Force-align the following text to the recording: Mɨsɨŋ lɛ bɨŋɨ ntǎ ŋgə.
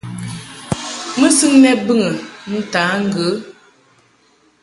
Mɨsɨŋ 1.19 1.53
lɛ 1.63 1.71
bɨŋɨ 1.85 2.09
ntǎ 2.55 2.83
ŋgə. 3.03 3.27